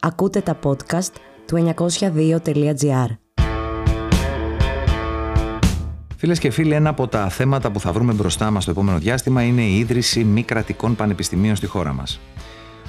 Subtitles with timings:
[0.00, 1.12] Ακούτε τα podcast
[1.46, 3.16] του 902.gr.
[6.16, 9.42] Φίλες και φίλοι, ένα από τα θέματα που θα βρούμε μπροστά μας το επόμενο διάστημα
[9.42, 12.20] είναι η ίδρυση μη κρατικών πανεπιστημίων στη χώρα μας.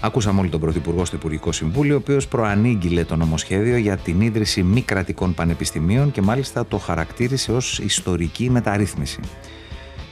[0.01, 4.63] Ακούσαμε όλοι τον Πρωθυπουργό στο Υπουργικό Συμβούλιο, ο οποίος προανήγγειλε το νομοσχέδιο για την ίδρυση
[4.63, 9.19] μη κρατικών πανεπιστημίων και μάλιστα το χαρακτήρισε ως ιστορική μεταρρύθμιση.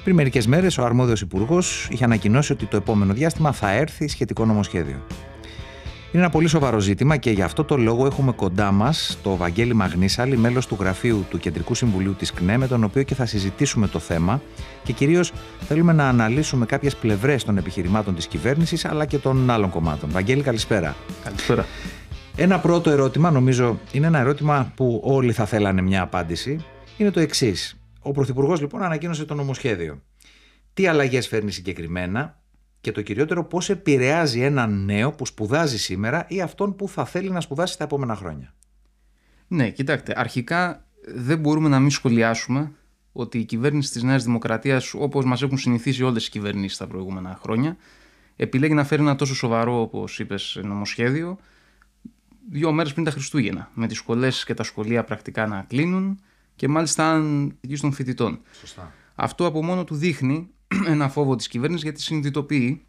[0.04, 4.46] Πριν μερικές μέρες, ο αρμόδιος Υπουργός είχε ανακοινώσει ότι το επόμενο διάστημα θα έρθει σχετικό
[4.46, 5.02] νομοσχέδιο.
[6.12, 9.74] Είναι ένα πολύ σοβαρό ζήτημα και γι' αυτό το λόγο έχουμε κοντά μας το Βαγγέλη
[9.74, 13.88] Μαγνήσαλη, μέλος του γραφείου του Κεντρικού Συμβουλίου της ΚΝΕ, με τον οποίο και θα συζητήσουμε
[13.88, 14.42] το θέμα
[14.84, 19.70] και κυρίως θέλουμε να αναλύσουμε κάποιες πλευρές των επιχειρημάτων της κυβέρνησης αλλά και των άλλων
[19.70, 20.10] κομμάτων.
[20.10, 20.96] Βαγγέλη, καλησπέρα.
[21.24, 21.66] Καλησπέρα.
[22.36, 26.66] Ένα πρώτο ερώτημα, νομίζω, είναι ένα ερώτημα που όλοι θα θέλανε μια απάντηση.
[26.98, 27.80] Είναι το εξής.
[28.02, 30.02] Ο Πρωθυπουργός λοιπόν ανακοίνωσε το νομοσχέδιο.
[30.74, 32.37] Τι αλλαγές φέρνει συγκεκριμένα;
[32.88, 37.30] Και το κυριότερο πώς επηρεάζει έναν νέο που σπουδάζει σήμερα ή αυτόν που θα θέλει
[37.30, 38.54] να σπουδάσει τα επόμενα χρόνια.
[39.48, 42.72] Ναι, κοιτάξτε, αρχικά δεν μπορούμε να μην σχολιάσουμε
[43.12, 47.40] ότι η κυβέρνηση της Νέας Δημοκρατίας, όπως μας έχουν συνηθίσει όλες οι κυβερνήσεις τα προηγούμενα
[47.42, 47.78] χρόνια,
[48.36, 51.38] επιλέγει να φέρει ένα τόσο σοβαρό, όπως είπες, νομοσχέδιο
[52.50, 53.72] δύο μέρες πριν τα Χριστούγεννα.
[53.74, 56.20] Με τις σχολές και τα σχολεία πρακτικά να κλείνουν
[56.56, 58.40] και μάλιστα αν των φοιτητών.
[58.60, 58.94] Σωστά.
[59.16, 60.50] Αυτό από μόνο του δείχνει
[60.94, 62.82] ένα φόβο της κυβέρνησης γιατί συνειδητοποιεί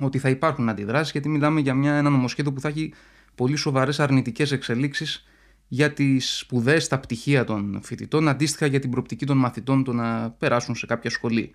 [0.00, 2.92] ότι θα υπάρχουν αντιδράσεις, γιατί μιλάμε για μια, ένα νομοσχέδιο που θα έχει
[3.34, 5.26] πολύ σοβαρές αρνητικές εξελίξεις
[5.68, 10.30] για τις σπουδέ, τα πτυχία των φοιτητών, αντίστοιχα για την προοπτική των μαθητών το να
[10.30, 11.50] περάσουν σε κάποια σχολή.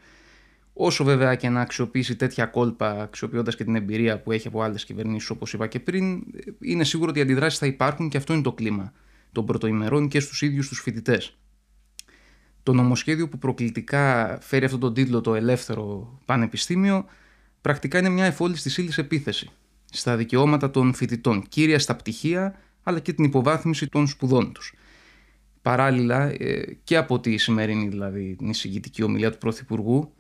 [0.74, 4.86] Όσο βέβαια και να αξιοποιήσει τέτοια κόλπα, αξιοποιώντας και την εμπειρία που έχει από άλλες
[4.86, 6.24] κυβερνήσεις, όπως είπα και πριν,
[6.60, 8.94] είναι σίγουρο ότι οι αντιδράσεις θα υπάρχουν και αυτό είναι το κλίμα
[9.32, 11.38] των πρωτοημερών και στους ίδιους τους φοιτητές.
[12.64, 17.06] Το νομοσχέδιο που προκλητικά φέρει αυτόν τον τίτλο το ελεύθερο πανεπιστήμιο
[17.62, 19.50] πρακτικά είναι μια εφόλης της ύλης επίθεση
[19.92, 24.74] στα δικαιώματα των φοιτητών, κύρια στα πτυχία αλλά και την υποβάθμιση των σπουδών τους.
[25.62, 30.14] Παράλληλα ε, και από τη σημερινή δηλαδή την εισηγητική ομιλία του Πρωθυπουργού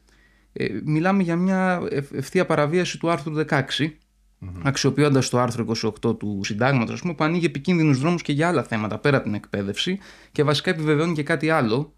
[0.53, 1.81] ε, μιλάμε για μια
[2.11, 4.61] ευθεία παραβίαση του άρθρου 16 mm-hmm.
[4.63, 5.65] αξιοποιώντας το άρθρο
[6.03, 9.99] 28 του συντάγματος που ανοίγει επικίνδυνους δρόμους και για άλλα θέματα πέρα την εκπαίδευση
[10.31, 11.93] και βασικά επιβεβαιώνει και κάτι άλλο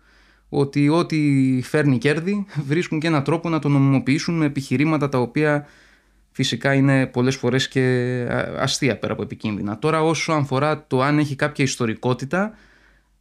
[0.54, 5.68] ότι ό,τι φέρνει κέρδη βρίσκουν και έναν τρόπο να το νομιμοποιήσουν με επιχειρήματα τα οποία
[6.32, 8.26] φυσικά είναι πολλές φορές και
[8.58, 9.80] αστεία πέρα από επικίνδυνα.
[9.80, 12.54] Τώρα όσο αφορά το αν έχει κάποια ιστορικότητα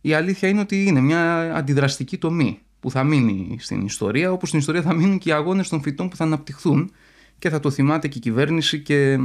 [0.00, 4.60] η αλήθεια είναι ότι είναι μια αντιδραστική τομή που θα μείνει στην ιστορία όπως στην
[4.60, 6.92] ιστορία θα μείνουν και οι αγώνες των φοιτών που θα αναπτυχθούν
[7.38, 9.18] και θα το θυμάται και η κυβέρνηση και,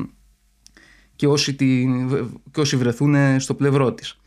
[1.16, 1.86] και, όσοι, τη,
[2.52, 4.20] και όσοι βρεθούν στο πλευρό της.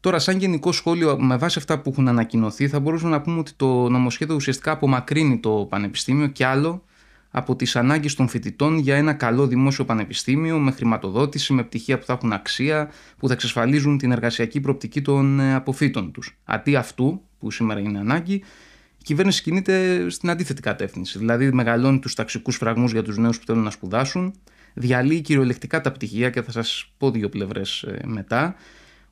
[0.00, 3.52] Τώρα, σαν γενικό σχόλιο, με βάση αυτά που έχουν ανακοινωθεί, θα μπορούσαμε να πούμε ότι
[3.56, 6.84] το νομοσχέδιο ουσιαστικά απομακρύνει το πανεπιστήμιο και άλλο
[7.30, 12.04] από τις ανάγκες των φοιτητών για ένα καλό δημόσιο πανεπιστήμιο με χρηματοδότηση, με πτυχία που
[12.04, 16.38] θα έχουν αξία, που θα εξασφαλίζουν την εργασιακή προοπτική των ε, αποφύτων τους.
[16.44, 18.34] Αντί αυτού, που σήμερα είναι ανάγκη,
[18.98, 21.18] η κυβέρνηση κινείται στην αντίθετη κατεύθυνση.
[21.18, 24.34] Δηλαδή, μεγαλώνει τους ταξικούς φραγμούς για τους νέους που θέλουν να σπουδάσουν,
[24.74, 28.54] διαλύει κυριολεκτικά τα πτυχία και θα σας πω δύο πλευρές ε, μετά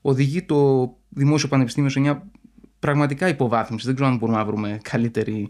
[0.00, 2.30] οδηγεί το δημόσιο πανεπιστήμιο σε μια
[2.78, 3.86] πραγματικά υποβάθμιση.
[3.86, 5.48] Δεν ξέρω αν μπορούμε να βρούμε καλύτερη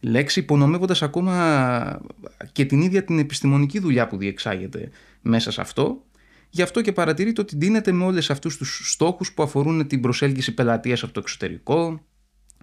[0.00, 2.00] λέξη, υπονομεύοντας ακόμα
[2.52, 4.90] και την ίδια την επιστημονική δουλειά που διεξάγεται
[5.22, 6.04] μέσα σε αυτό.
[6.50, 10.54] Γι' αυτό και παρατηρείται ότι δίνεται με όλες αυτούς τους στόχους που αφορούν την προσέλκυση
[10.54, 12.00] πελατείας από το εξωτερικό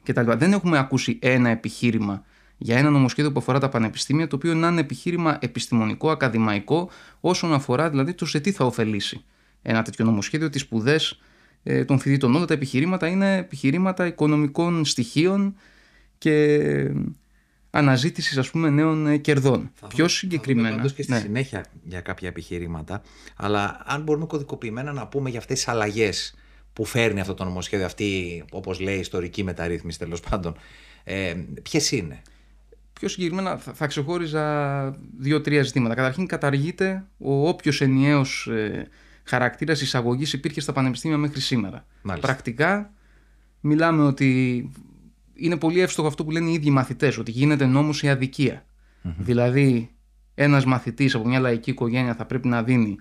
[0.03, 0.31] κτλ.
[0.31, 2.23] Δεν έχουμε ακούσει ένα επιχείρημα
[2.57, 7.53] για ένα νομοσχέδιο που αφορά τα πανεπιστήμια, το οποίο να είναι επιχείρημα επιστημονικό, ακαδημαϊκό, όσον
[7.53, 9.25] αφορά δηλαδή το σε τι θα ωφελήσει
[9.63, 11.19] ένα τέτοιο νομοσχέδιο, τις σπουδές
[11.63, 12.35] ε, των φοιτητών.
[12.35, 15.55] Όλα τα επιχειρήματα είναι επιχειρήματα οικονομικών στοιχείων
[16.17, 16.59] και
[17.69, 19.71] αναζήτησης ας πούμε νέων ε, κερδών.
[19.73, 20.81] Θα Πιο συγκεκριμένα.
[20.81, 21.19] Θα και στη ναι.
[21.19, 23.01] συνέχεια για κάποια επιχειρήματα,
[23.35, 26.35] αλλά αν μπορούμε κωδικοποιημένα να πούμε για αυτές τις αλλαγές
[26.73, 30.55] που φέρνει αυτό το νομοσχέδιο, αυτή όπως λέει ιστορική μεταρρύθμιση τέλος πάντων,
[31.03, 32.21] ε, ποιες είναι;
[32.93, 35.95] Πιο συγκεκριμένα θα, θα ξεχώριζα δύο-τρία ζητήματα.
[35.95, 38.87] Καταρχήν καταργείται ο όποιος ενιαίος ε,
[39.23, 41.85] χαρακτήρας εισαγωγής υπήρχε στα πανεπιστήμια μέχρι σήμερα.
[42.01, 42.27] Μάλιστα.
[42.27, 42.93] Πρακτικά
[43.59, 44.71] μιλάμε ότι
[45.33, 48.65] είναι πολύ εύστοχο αυτό που λένε οι ίδιοι μαθητές, ότι γίνεται νόμος η αδικία.
[49.17, 49.91] Δηλαδή,
[50.33, 52.95] ένας μαθητής από μια λαϊκή οικογένεια θα πρέπει να δίνει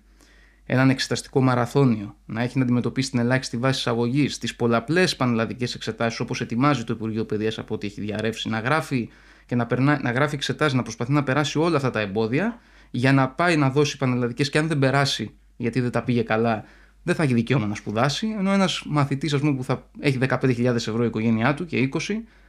[0.65, 6.21] έναν εξεταστικό μαραθώνιο, να έχει να αντιμετωπίσει την ελάχιστη βάση εισαγωγής, τις πολλαπλές πανελλαδικές εξετάσεις
[6.21, 9.09] όπως ετοιμάζει το Υπουργείο Παιδείας από ό,τι έχει διαρρεύσει, να γράφει
[9.47, 12.61] και να, περνά, να γράφει εξετάσεις, να προσπαθεί να περάσει όλα αυτά τα εμπόδια
[12.91, 16.65] για να πάει να δώσει πανελλαδικές και αν δεν περάσει γιατί δεν τα πήγε καλά,
[17.03, 18.35] δεν θα έχει δικαίωμα να σπουδάσει.
[18.39, 21.99] Ενώ ένας μαθητής, που θα έχει 15.000 ευρώ η οικογένειά του και 20,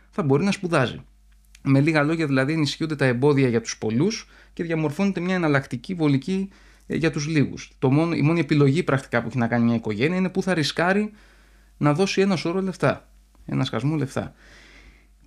[0.10, 1.02] θα μπορεί να σπουδάζει.
[1.64, 6.50] Με λίγα λόγια, δηλαδή, ενισχύονται τα εμπόδια για τους πολλούς και διαμορφώνεται μια εναλλακτική βολική
[6.88, 7.72] ε, για τους λίγους.
[8.16, 11.12] Η μόνη επιλογή πρακτικά που έχει να κάνει μια οικογένεια είναι που θα ρισκάρει
[11.78, 13.10] να δώσει ένα σώρο λεφτά.
[13.46, 14.34] Ένα σκασμό λεφτά.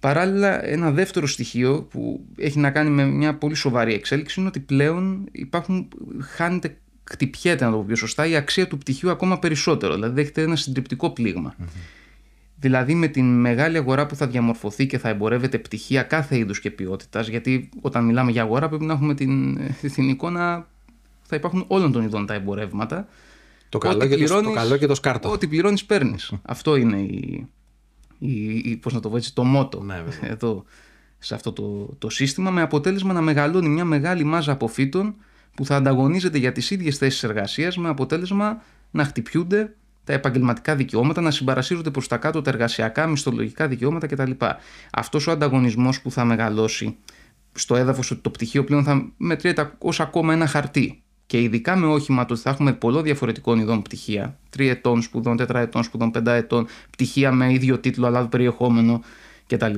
[0.01, 4.61] Παράλληλα, ένα δεύτερο στοιχείο που έχει να κάνει με μια πολύ σοβαρή εξέλιξη είναι ότι
[4.61, 5.89] πλέον υπάρχουν,
[6.21, 6.79] χάνεται,
[7.11, 9.95] χτυπιέται, να το πω πιο σωστά, η αξία του πτυχίου ακόμα περισσότερο.
[9.95, 11.13] Δηλαδή, δέχεται ένα συντριπτικό
[12.59, 16.71] Δηλαδή, με την μεγάλη αγορά που θα διαμορφωθεί και θα εμπορεύεται πτυχία κάθε είδους και
[16.71, 19.59] ποιότητας, γιατί όταν μιλάμε για αγορά πρέπει να έχουμε την,
[19.95, 20.69] την εικόνα,
[21.23, 23.09] θα υπάρχουν όλων των ειδών τα εμπορεύματα.
[23.69, 25.31] Το καλό, και, το, το καλό και το σκάρτο.
[25.31, 26.33] Ό,τι πληρώνεις, παίρνεις.
[26.43, 27.49] Αυτό είναι η,
[28.19, 30.65] η, πώς να το πω έτσι, το μότο ναι, εδώ,
[31.19, 35.15] σε αυτό το, το σύστημα με αποτέλεσμα να μεγαλώνει μια μεγάλη μάζα αποφύτων
[35.57, 39.75] που θα ανταγωνίζεται για τις ίδιες θέσεις εργασίας με αποτέλεσμα να χτυπιούνται
[40.05, 44.31] τα επαγγελματικά δικαιώματα, να συμπαρασύρονται προς τα κάτω τα εργασιακά, μισθολογικά δικαιώματα κτλ.
[44.93, 46.97] Αυτός ο ανταγωνισμός που θα μεγαλώσει
[47.53, 51.87] στο έδαφος ότι το πτυχίο πλέον θα μετριέται ως ακόμα ένα χαρτί και ειδικά με
[51.87, 57.33] όχημα το ότι θα έχουμε πολλών διαφορετικών ειδών πτυχία, τριετών σπουδών, τετραετών σπουδών, πενταετών, πτυχία
[57.33, 59.03] με ίδιο τίτλο αλλά περιεχόμενο
[59.47, 59.75] κτλ.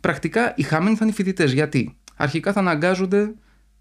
[0.00, 1.52] Πρακτικά οι χαμένοι θα είναι οι φοιτητές.
[1.52, 3.34] Γιατί; Αρχικά θα αναγκάζονται,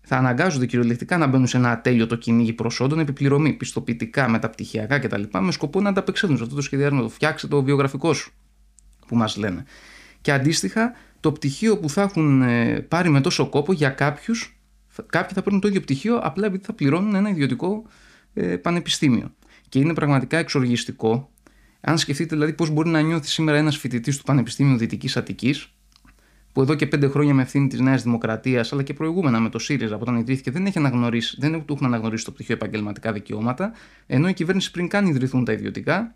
[0.06, 5.24] θα αναγκάζονται κυριολεκτικά να μπαίνουν σε ένα ατέλειο κυνήγι προσόντων, επιπληρωμή, πιστοποιητικά, μεταπτυχιακά κτλ.
[5.40, 8.32] με σκοπό να ανταπεξέλθουν σε αυτό το σχεδιασμό, το φτιάξε το βιογραφικό σου
[9.08, 9.64] που μας λένε.
[10.22, 14.56] Και αντίστοιχα, το πτυχίο που θα έχουν ε, πάρει με τόσο κόπο για κάποιους
[15.06, 17.84] Κάποιοι θα παίρνουν το ίδιο πτυχίο απλά επειδή θα πληρώνουν ένα ιδιωτικό
[18.34, 19.34] ε, πανεπιστήμιο.
[19.70, 21.30] Και είναι πραγματικά εξοργιστικό.
[21.82, 25.75] Αν σκεφτείτε δηλαδή πώς μπορεί να νιώθει σήμερα ένας φοιτητής του Πανεπιστήμιου Δυτικής Αττικής,
[26.56, 29.60] που εδώ και πέντε χρόνια με ευθύνη της Νέας Δημοκρατίας, αλλά και προηγούμενα με το
[29.60, 33.72] ΣΥΡΙΖΑ από όταν ιδρύθηκε, δεν έχει αναγνωρίσει, δεν του έχουν αναγνωρίσει το πτυχίο επαγγελματικά δικαιώματα,
[34.08, 36.14] ενώ η κυβέρνηση πριν καν ιδρυθούν τα ιδιωτικά,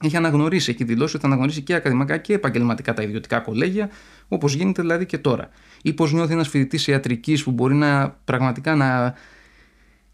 [0.00, 3.90] έχει αναγνωρίσει, έχει δηλώσει ότι θα αναγνωρίσει και ακαδημαϊκά και επαγγελματικά τα ιδιωτικά κολέγια,
[4.28, 5.48] όπως γίνεται δηλαδή και τώρα.
[5.82, 9.14] Ή πώς νιώθει ένας φοιτητής ιατρικής που μπορεί να πραγματικά να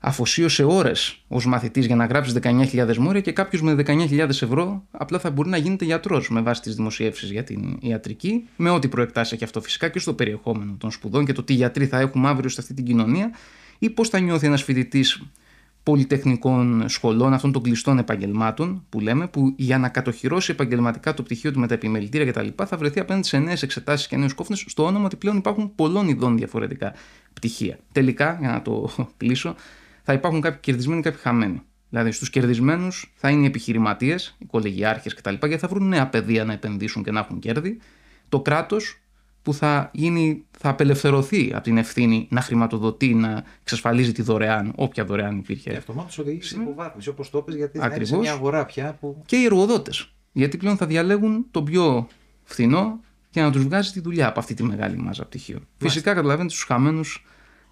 [0.07, 5.19] αφοσίωσε ώρες ως μαθητής για να γράψεις 19.000 μόρια και κάποιος με 19.000 ευρώ απλά
[5.19, 9.35] θα μπορεί να γίνεται γιατρός με βάση τις δημοσιεύσεις για την ιατρική, με ό,τι προεκτάσει
[9.35, 12.49] έχει αυτό φυσικά και στο περιεχόμενο των σπουδών και το τι γιατροί θα έχουμε αύριο
[12.49, 13.31] σε αυτή την κοινωνία,
[13.79, 15.23] ή πώς θα νιώθει ένας φοιτητής
[15.83, 21.53] πολυτεχνικών σχολών, αυτών των κλειστών επαγγελμάτων που λέμε, που για να κατοχυρώσει επαγγελματικά το πτυχίο
[21.53, 22.65] του με τα επιμελητήρια κτλ.
[22.67, 26.09] θα βρεθεί απέναντι σε νέες εξετάσεις και νέους κόφτες στο όνομα ότι πλέον υπάρχουν πολλών
[26.09, 26.93] ειδών διαφορετικά
[27.33, 27.79] πτυχία.
[27.93, 29.55] Τελικά, για να το κλείσω,
[30.09, 31.63] θα υπάρχουν κάποιοι κερδισμένοι και κάποιοι χαμένοι.
[31.89, 35.35] Δηλαδή, στους κερδισμένους θα είναι οι επιχειρηματίες, οι κολεγιάρχες κτλ.
[35.35, 37.79] γιατί θα βρουν νέα παιδεία να επενδύσουν και να έχουν κέρδη.
[38.29, 39.01] Το κράτος
[39.43, 45.05] που θα, γίνει, θα απελευθερωθεί από την ευθύνη να χρηματοδοτεί, να εξασφαλίζει τη δωρεάν, όποια
[45.05, 45.71] δωρεάν υπήρχε.
[45.71, 48.09] Και αυτομάτως οδηγεί σε υποβάθμιση, όπως το είπες, γιατί Ακριβώς.
[48.09, 48.97] θα είναι σε μια αγορά πια.
[49.01, 49.23] Που...
[49.27, 50.13] Και οι εργοδότες.
[50.33, 52.09] Γιατί πλέον θα διαλέγουν τον πιο
[52.45, 53.01] φθηνό
[53.31, 55.67] και να τους βγάζει τη δουλειά από αυτή τη μεγάλη μάζα πτυχίων.
[55.77, 57.25] Φυσικά, καταλαβαίνετε, στους χαμένους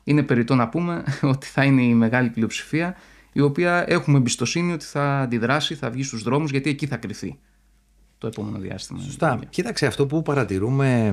[0.05, 1.05] είναι περιττό να πούμε
[1.35, 2.97] ότι θα είναι η μεγάλη πλειοψηφία,
[3.33, 7.39] η οποία έχουμε εμπιστοσύνη ότι θα αντιδράσει, θα βγει στους δρόμους, γιατί εκεί θα κρυθεί
[8.19, 9.01] το επόμενο διάστημα.
[9.01, 9.41] Σωστά.
[9.51, 11.13] Κοίταξε, αυτό που παρατηρούμε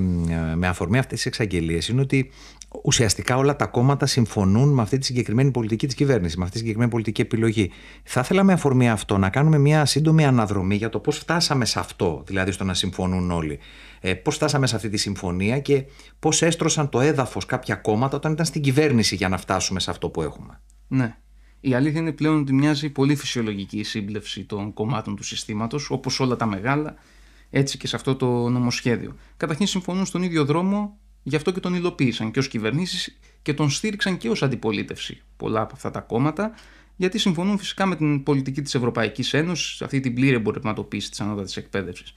[0.56, 2.32] με αφορμή αυτές τις εξαγγελίες είναι ότι
[2.84, 6.60] ουσιαστικά όλα τα κόμματα συμφωνούν με αυτή τη συγκεκριμένη πολιτική της κυβέρνησης, με αυτή τη
[6.60, 7.72] συγκεκριμένη πολιτική επιλογή.
[8.04, 11.80] Θα ήθελα με αφορμή αυτό να κάνουμε μια σύντομη αναδρομή για το πώς φτάσαμε σε
[11.80, 13.60] αυτό, δηλαδή στο να συμφωνούν όλοι.
[14.04, 15.86] Ε, πώς φτάσαμε σε αυτή τη συμφωνία και
[16.20, 20.10] πώς έστρωσαν το έδαφος κάποια κόμματα όταν ήταν στην κυβέρνηση για να φτάσουμε σε αυτό
[20.10, 20.62] που έχουμε.
[20.88, 21.18] Ναι.
[21.60, 26.20] Η αλήθεια είναι πλέον ότι μοιάζει πολύ φυσιολογική η σύμπλευση των κομμάτων του συστήματος, όπως
[26.20, 26.96] όλα τα μεγάλα,
[27.50, 29.16] έτσι και σε αυτό το νομοσχέδιο.
[29.38, 33.70] Καταρχήν συμφωνούν στον ίδιο δρόμο, γι' αυτό και τον υλοποίησαν και ως κυβερνήσεις και τον
[33.70, 36.52] στήριξαν και ως αντιπολίτευση πολλά από αυτά τα κόμματα,
[36.96, 41.58] γιατί συμφωνούν φυσικά με την πολιτική της Ευρωπαϊκής Ένωσης, αυτή την πλήρη εμπορευματοποίηση της ανώτατης
[41.58, 42.14] εκπαίδευσης.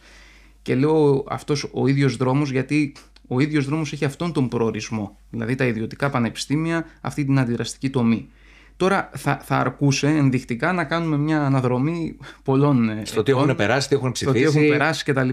[0.64, 2.92] Και λέω αυτός ο ίδιος δρόμος, γιατί
[3.28, 8.28] ο ίδιος δρόμος έχει αυτόν τον προορισμό, δηλαδή τα ιδιωτικά πανεπιστήμια, αυτή την αντιδραστική τομή.
[8.76, 12.88] Τώρα θα, θα αρκούσε ενδεικτικά να κάνουμε μια αναδρομή πολλών.
[12.88, 14.44] Ε, στο τι έχουν περάσει, τι έχουν ψηφίσει.
[14.44, 15.28] Στο τι έχουν περάσει κτλ.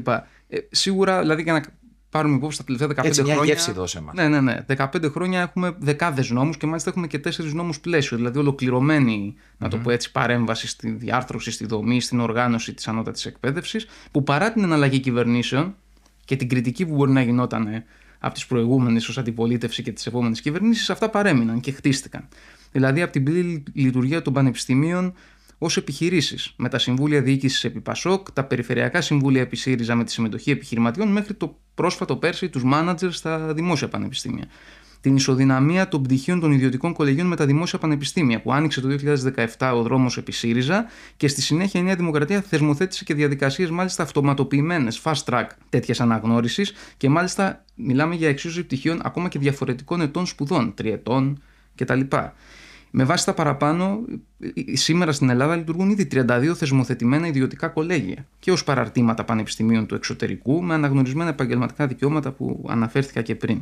[0.47, 1.61] Ε, σίγουρα, δηλαδή, για να
[2.11, 3.53] πάρουμε υπόψη τα τελευταία 15 Έτσι, μια χρόνια.
[3.53, 4.13] γεύση δώσε μας.
[4.15, 4.65] Ναι, ναι, ναι.
[4.77, 8.17] 15 χρόνια έχουμε δεκάδες νόμους και μάλιστα έχουμε και τέσσερις νόμους πλαίσιο.
[8.17, 9.55] Δηλαδή, ολοκληρωμένη, mm-hmm.
[9.57, 14.23] να το πω έτσι, παρέμβαση στη διάρθρωση, στη δομή, στην οργάνωση της ανώτατης εκπαίδευσης, που
[14.23, 15.75] παρά την εναλλαγή κυβερνήσεων
[16.25, 17.85] και την κριτική που μπορεί να γινόταν ε,
[18.19, 22.27] από τις προηγούμενες ως αντιπολίτευση και τις επόμενες κυβερνήσεις, αυτά παρέμειναν και χτίστηκαν
[22.71, 25.13] δηλαδή από την πλήρη λειτουργία των πανεπιστημίων
[25.63, 30.11] ως επιχειρήσεις, με τα συμβούλια διοίκησης επί Πασόκ, τα περιφερειακά συμβούλια επί ΣΥΡΙΖΑ με τη
[30.11, 34.45] συμμετοχή επιχειρηματιών, μέχρι το πρόσφατο πέρσι τους μάνατζερ στα δημόσια πανεπιστήμια.
[35.01, 38.87] Την ισοδυναμία των πτυχίων των ιδιωτικών κολεγίων με τα δημόσια πανεπιστήμια, που άνοιξε το
[39.57, 40.85] 2017 ο δρόμος επί ΣΥΡΙΖΑ
[41.17, 46.73] και στη συνέχεια η Νέα Δημοκρατία θεσμοθέτησε και διαδικασίες μάλιστα αυτοματοποιημένες, fast track τέτοιας αναγνώρισης
[46.97, 51.41] και μάλιστα μιλάμε για εξίσωση πτυχίων ακόμα και διαφορετικών ετών σπουδών, τριετών
[51.75, 52.01] κτλ.
[52.91, 54.01] Με βάση τα παραπάνω,
[54.73, 60.63] σήμερα στην Ελλάδα λειτουργούν ήδη 32 θεσμοθετημένα ιδιωτικά κολέγια και ως παραρτήματα πανεπιστημίων του εξωτερικού
[60.63, 63.61] με αναγνωρισμένα επαγγελματικά δικαιώματα που αναφέρθηκα και πριν.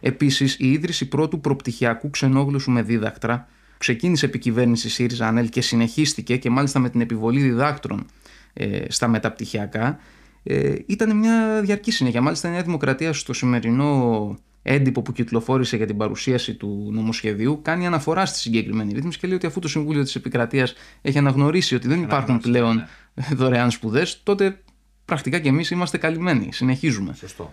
[0.00, 3.48] Επίσης, η ίδρυση πρώτου προπτυχιακού ξενόγλωσσου με δίδακτρα
[3.78, 8.06] ξεκίνησε επί κυβέρνηση ΣΥΡΙΖΑ ΑΝΕΛ και συνεχίστηκε και μάλιστα με την επιβολή διδάκτρων
[8.52, 9.98] ε, στα μεταπτυχιακά.
[10.42, 12.20] Ε, ήταν μια διαρκή συνέχεια.
[12.20, 17.86] Μάλιστα, η Νέα Δημοκρατία στο σημερινό έντυπο που κυκλοφόρησε για την παρουσίαση του νομοσχεδίου κάνει
[17.86, 21.88] αναφορά στη συγκεκριμένη ρύθμιση και λέει ότι αφού το Συμβούλιο της Επικρατείας έχει αναγνωρίσει ότι
[21.88, 23.24] δεν υπάρχουν πλέον ναι.
[23.36, 24.62] δωρεάν σπουδές, τότε
[25.04, 26.52] πρακτικά και εμείς είμαστε καλυμμένοι.
[26.52, 27.14] Συνεχίζουμε.
[27.14, 27.52] Σωστό.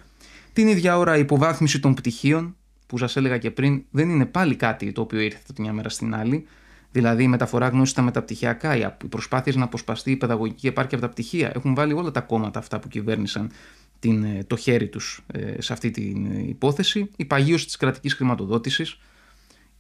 [0.54, 2.56] Την ίδια ώρα η υποβάθμιση των πτυχίων,
[2.88, 5.89] που σας έλεγα και πριν, δεν είναι πάλι κάτι το οποίο ήρθε τη μια μέρα
[5.89, 6.46] στην άλλη.
[6.92, 11.12] Δηλαδή η μεταφορά γνώση στα μεταπτυχιακά, οι προσπάθειες να αποσπαστεί η παιδαγωγική επάρκεια από τα
[11.12, 13.51] πτυχία έχουν βάλει όλα τα κόμματα αυτά που κυβέρνησαν
[14.00, 17.10] την, ε, το χέρι τους ε, σε αυτή την ε, υπόθεση.
[17.15, 19.00] Η παγίωση της κρατικής χρηματοδότησης,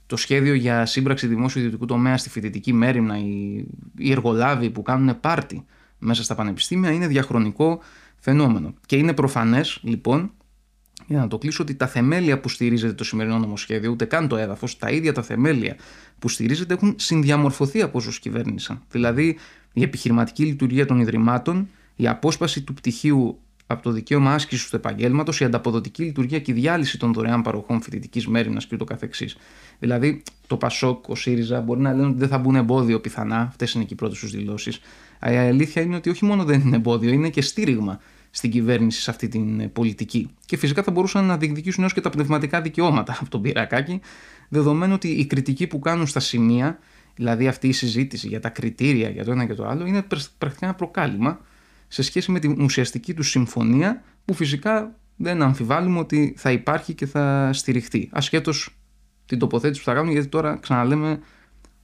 [0.05, 3.65] το σχέδιο για σύμπραξη δημόσιο ιδιωτικού τομέα στη φοιτητική μέρημνα, οι,
[3.97, 5.65] οι εργολάβοι που κάνουν πάρτι
[5.97, 7.81] μέσα στα πανεπιστήμια είναι διαχρονικό
[8.19, 8.73] φαινόμενο.
[8.85, 10.31] Και είναι προφανές λοιπόν
[11.07, 14.37] για να το κλείσω ότι τα θεμέλια που στηρίζεται το σημερινό νομοσχέδιο, ούτε καν το
[14.37, 15.75] έδαφος, τα ίδια τα θεμέλια
[16.19, 18.81] που στηρίζεται έχουν συνδιαμορφωθεί από όσους κυβέρνησαν.
[18.91, 19.37] Δηλαδή,
[19.73, 23.39] η επιχειρηματική λειτουργία των ιδρυμάτων, η απόσπαση του πτυχίου
[23.71, 27.81] από το δικαίωμα άσκησης του επαγγέλματος, η ανταποδοτική λειτουργία και η διάλυση των δωρεάν παροχών
[27.81, 28.91] φοιτητικής μέρημνας κ.ο.κ.
[29.79, 33.73] Δηλαδή, το Πασόκ, ο ΣΥΡΙΖΑ μπορεί να λένε ότι δεν θα μπουν εμπόδιο πιθανά, αυτές
[33.73, 34.75] είναι και οι πρώτες τους δηλώσεις.
[35.31, 37.99] Η αλήθεια είναι ότι όχι μόνο δεν είναι εμπόδιο, είναι και στήριγμα
[38.29, 40.29] στην κυβέρνηση σε αυτή την πολιτική.
[40.45, 44.01] Και φυσικά θα μπορούσαν να διεκδικήσουν έως και τα πνευματικά δικαιώματα από τον Πυρακάκη,
[44.49, 46.79] δεδομένου ότι η κριτική που κάνουν στα σημεία,
[47.15, 50.05] δηλαδή αυτή η συζήτηση για τα κριτήρια για το ένα και το άλλο, είναι
[50.37, 51.39] πρακτικά ένα προκάλημα
[51.91, 57.05] σε σχέση με την ουσιαστική τους συμφωνία που φυσικά δεν αμφιβάλλουμε ότι θα υπάρχει και
[57.05, 58.09] θα στηριχτεί.
[58.11, 58.69] Ασχέτως
[59.25, 61.19] την τοποθέτηση που θα κάνουν γιατί τώρα ξαναλέμε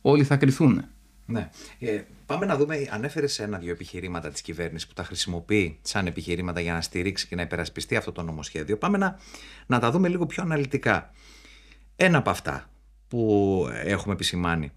[0.02, 0.86] όλοι θα κρυθούν.
[1.26, 1.50] Ναι.
[1.80, 6.74] Ε, πάμε να δούμε, ανέφερες ένα-δύο επιχειρήματα της κυβέρνησης που τα χρησιμοποιεί σαν επιχειρήματα για
[6.74, 8.78] να στηρίξει και να υπερασπιστεί αυτό το νομοσχέδιο.
[8.78, 9.20] Πάμε να,
[9.66, 11.12] να τα δούμε λίγο πιο αναλυτικά.
[11.96, 12.70] Ένα από αυτά
[13.08, 14.72] που έχουμε επισημάνει.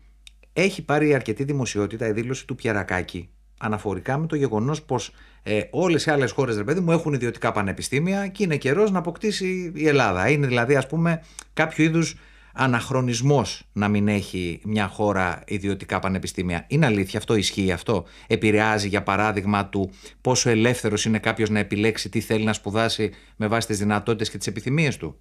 [0.53, 3.29] Έχει πάρει αρκετή δημοσιότητα η δήλωση του Πιερακάκη
[3.59, 5.13] αναφορικά με το γεγονός πως
[5.43, 8.99] ε, όλες οι άλλες χώρες, ρε παιδί μου, έχουν ιδιωτικά πανεπιστήμια και είναι καιρός να
[8.99, 10.29] αποκτήσει η Ελλάδα.
[10.29, 11.23] Είναι δηλαδή, ας πούμε,
[11.53, 12.17] κάποιο είδους
[12.53, 16.65] αναχρονισμός να μην έχει μια χώρα ιδιωτικά πανεπιστήμια.
[16.69, 22.09] Είναι αλήθεια αυτό, ισχύει αυτό; Επηρεάζει, για παράδειγμα, του πόσο ελεύθερος είναι κάποιος να επιλέξει
[22.09, 25.21] τι θέλει να σπουδάσει με βάση τις δυνατότητες και τις επιθυμίες του;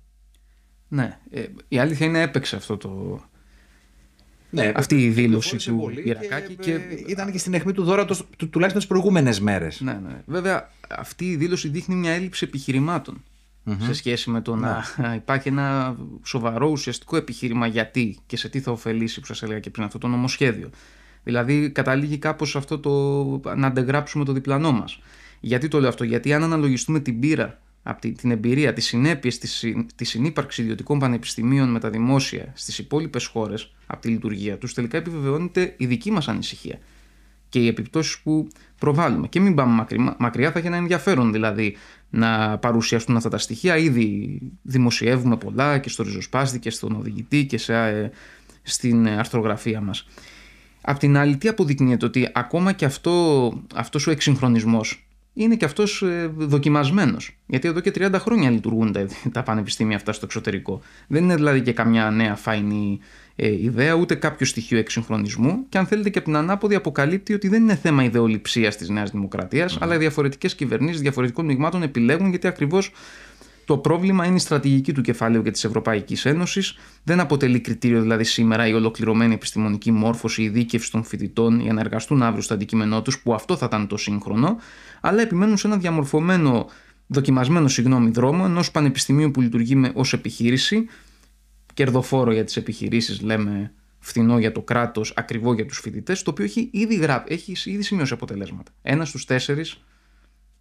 [0.87, 1.19] Ναι.
[1.29, 3.21] Ε, η αλήθεια είναι έπαιξε αυτό το,
[4.49, 6.55] ναι, αυτή η δήλωση του Ιρακάκη.
[6.55, 7.03] Και, και...
[7.07, 9.81] Ήταν και στην αιχμή του δώρα του, τουλάχιστον τις προηγούμενες μέρες.
[9.81, 10.21] Ναι, ναι.
[10.25, 12.49] Βέβαια, αυτή η δήλωση δείχνει μια έλλειψη
[13.79, 15.15] σε σχέση με το να ναι.
[15.23, 19.69] υπάρχει ένα σοβαρό ουσιαστικό επιχείρημα γιατί και σε τι θα ωφελήσει, που σας έλεγα και
[19.69, 20.69] πριν, αυτό το νομοσχέδιο.
[21.23, 23.23] Δηλαδή, καταλήγει κάπως αυτό το
[23.55, 24.99] να αντεγράψουμε το διπλανό μας.
[25.39, 30.09] Γιατί το λέω αυτό, Γιατί αν αναλογιστούμε την πείρα από την εμπειρία, τις συνέπειες της
[30.09, 35.73] συνύπαρξη ιδιωτικών πανεπιστημίων με τα δημόσια στις υπόλοιπες χώρες από τη λειτουργία τους, τελικά επιβεβαιώνεται
[35.77, 36.79] η δική μας ανησυχία
[37.49, 38.47] και οι επιπτώσεις που
[38.79, 39.27] προβάλλουμε.
[39.27, 39.85] Και μην πάμε
[40.17, 41.75] μακριά, θα έχει ένα ενδιαφέρον δηλαδή
[42.09, 43.77] να παρουσιαστούν αυτά τα στοιχεία.
[43.77, 48.09] Ήδη δημοσιεύουμε πολλά και στο ριζοσπάστη και στον οδηγητή και σε, ε,
[48.61, 50.07] στην αρθρογραφία μας.
[50.81, 55.06] Απ' την άλλη, τι αποδεικνύεται ότι ακόμα και αυτό, αυτός ο εξυγχρονισμός
[55.37, 57.37] είναι και αυτός ε, δοκιμασμένος.
[57.45, 60.81] Γιατί εδώ και 30 χρόνια λειτουργούν τα, τα πανεπιστήμια αυτά στο εξωτερικό.
[61.07, 62.99] Δεν είναι δηλαδή και καμιά νέα φαϊνή
[63.35, 65.65] ε, ιδέα, ούτε κάποιο στοιχείο εξυγχρονισμού.
[65.69, 69.11] Και αν θέλετε και από την ανάποδη, αποκαλύπτει ότι δεν είναι θέμα ιδεολειψίας της Νέας
[69.11, 69.81] Δημοκρατίας, mm-hmm.
[69.81, 72.91] αλλά διαφορετικές κυβερνήσεις διαφορετικών μειγμάτων επιλέγουν γιατί ακριβώς
[73.67, 76.77] το πρόβλημα είναι η στρατηγική του κεφαλαίου και της Ευρωπαϊκής Ένωσης.
[77.03, 81.79] Δεν αποτελεί κριτήριο δηλαδή σήμερα η ολοκληρωμένη επιστημονική μόρφωση, η δίκευση των φοιτητών για να
[81.79, 84.57] εργαστούν αύριο στο αντικείμενό τους, που αυτό θα ήταν το σύγχρονο,
[85.01, 86.69] αλλά επιμένουν σε ένα διαμορφωμένο,
[87.07, 90.85] δοκιμασμένο συγγνώμη δρόμο ενός πανεπιστημίου που λειτουργεί ως επιχείρηση,
[91.73, 96.45] κερδοφόρο για τις επιχειρήσεις, λέμε φθηνό για το κράτος, ακριβό για τους φοιτητές, το οποίο
[96.45, 97.23] έχει ήδη, γρά...
[97.27, 98.71] έχει ήδη σημειώσει αποτελέσματα.
[98.81, 99.83] Ένας στους τέσσερις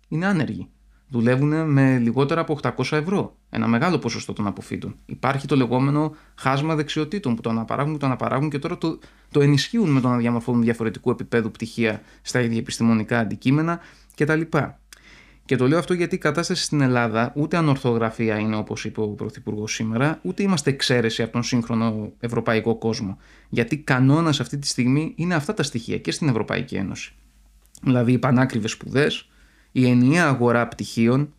[0.09, 0.69] είναι άνεργοι
[1.09, 3.37] δουλεύουν με λιγότερα από 800 ευρώ.
[3.51, 4.97] Ένα μεγάλο ποσοστό των αποφύτων.
[5.07, 8.99] Υπάρχει το λεγόμενο χάσμα δεξιοτήτων που το αναπαράγουν και το αναπαράγουν και τώρα το,
[9.31, 13.81] το ενισχύουν με το να διαμορφώνουν διαφορετικού επίπεδου πτυχία στα ίδια επιστημονικά αντικείμενα
[14.17, 14.41] κτλ.
[15.45, 19.09] Και το λέω αυτό γιατί η κατάσταση στην Ελλάδα ούτε ανορθογραφία είναι όπως είπε ο
[19.09, 23.19] Πρωθυπουργός σήμερα, ούτε είμαστε εξαίρεση από τον σύγχρονο ευρωπαϊκό κόσμο.
[23.49, 27.13] Γιατί κανόνας αυτή τη στιγμή είναι αυτά τα στοιχεία και στην Ευρωπαϊκή Ένωση.
[27.83, 29.29] Δηλαδή οι πανάκριβες σπουδές,
[29.73, 31.33] η ενιαία αγορά πτυχίων,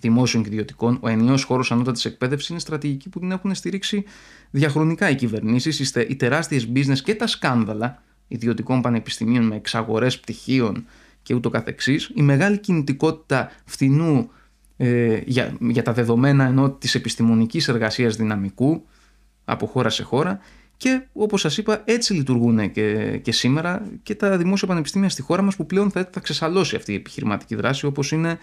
[0.00, 4.04] δημόσιων και ιδιωτικών, ο ενιαίος χώρος ανώτατης εκπαίδευσης είναι στρατηγική που την έχουν στηρίξει
[4.50, 10.86] διαχρονικά οι κυβερνήσεις, οι τεράστιες business και τα σκάνδαλα ιδιωτικών πανεπιστημίων με εξαγορές πτυχίων
[11.22, 14.30] και ούτω καθεξής, η μεγάλη κινητικότητα φθηνού
[14.76, 18.86] ε, για, για τα δεδομένα ενώ της επιστημονικής εργασίας δυναμικού
[19.44, 20.40] από χώρα σε χώρα
[20.84, 25.42] και όπως σας είπα έτσι λειτουργούν και, και σήμερα και τα δημόσια πανεπιστήμια στη χώρα
[25.42, 28.38] μας που πλέον θα, θα ξεσαλώσει αυτή η επιχειρηματική δράση όπως είναι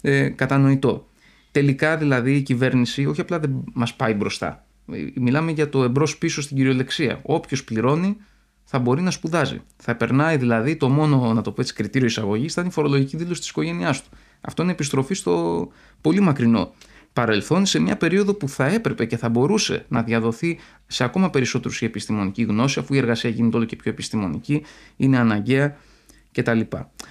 [0.00, 1.08] ε, κατανοητό.
[1.50, 4.66] Τελικά δηλαδή η κυβέρνηση όχι απλά δεν μας πάει μπροστά.
[4.92, 7.20] Ε, μιλάμε για το εμπρός πίσω στην κυριολεξία.
[7.22, 8.16] Όποιος πληρώνει
[8.64, 9.60] θα μπορεί να σπουδάζει.
[9.76, 13.16] Θα περνάει δηλαδή το μόνο, να το πω έτσι, κριτήριο εισαγωγής, θα είναι η φορολογική
[13.16, 14.08] δήλωση της οικογένειάς του.
[14.40, 15.68] Αυτό είναι επιστροφή στο
[16.00, 16.72] πολύ μακρινό
[17.16, 21.80] παρελθόν, σε μια περίοδο που θα έπρεπε και θα μπορούσε να διαδοθεί σε ακόμα περισσότερους
[21.80, 24.64] η επιστημονική γνώση, αφού η εργασία γίνεται όλο και πιο επιστημονική,
[24.96, 25.76] είναι αναγκαία
[26.32, 26.60] κτλ.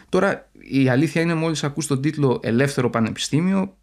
[0.09, 3.77] Τώρα, η αλήθεια είναι, μόλις ακούς τον τίτλο Ελεύθερο Πανεπιστήμιο,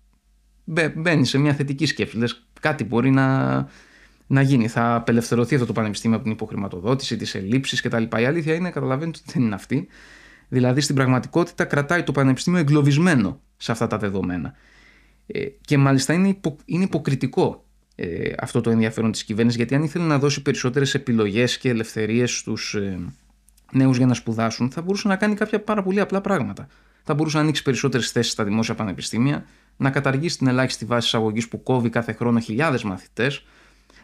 [0.94, 2.16] μπαίνει σε μια θετική σκέψη.
[2.16, 3.56] Λες, κάτι μπορεί να,
[4.26, 4.68] να γίνει.
[4.68, 8.02] Θα απελευθερωθεί αυτό το πανεπιστήμιο από την υποχρηματοδότηση, τις ελλείψεις κτλ.
[8.02, 9.88] Η αλήθεια είναι, καταλαβαίνετε ότι δεν είναι αυτή.
[10.48, 14.54] Δηλαδή στην πραγματικότητα κρατάει το πανεπιστήμιο εγκλωβισμένο σε αυτά τα δεδομένα.
[15.26, 17.64] Ε, και μάλιστα είναι, υπο, είναι υποκριτικό
[17.94, 22.36] ε, αυτό το ενδιαφέρον της κυβέρνησης, γιατί αν ήθελε να δώσει περισσότερες επιλογές και ελευθερίες
[22.36, 22.98] στους ε,
[23.72, 26.66] νέους για να σπουδάσουν, θα μπορούσε να κάνει κάποια πάρα πολύ απλά πράγματα.
[27.04, 29.44] Θα μπορούσε να ανοίξει περισσότερες θέσεις στα δημόσια πανεπιστήμια,
[29.76, 33.44] να καταργήσει την ελάχιστη βάση εισαγωγής που κόβει κάθε χρόνο χιλιάδες μαθητές,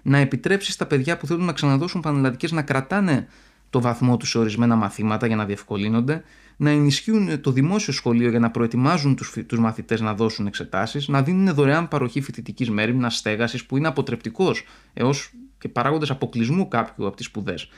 [0.02, 3.28] να επιτρέψει στα παιδιά που θέλουν να ξαναδώσουν πανελλαδικές να κρατάνε
[3.70, 6.22] το βαθμό τους σε ορισμένα μαθήματα για να διευκολύνονται,
[6.60, 11.22] να ενισχύουν το δημόσιο σχολείο για να προετοιμάζουν τους τους μαθητές να δώσουν εξετάσεις, να
[11.22, 17.16] δίνουν δωρεάν παροχή φοιτητικής μέρημνας, στέγασης που είναι αποτρεπτικός έως και παράγοντες αποκλεισμού κάποιου από
[17.16, 17.68] τις σπουδές.